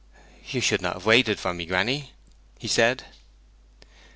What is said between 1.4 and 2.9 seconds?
me, granny,' he